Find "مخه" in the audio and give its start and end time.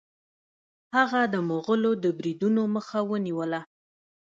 2.75-2.99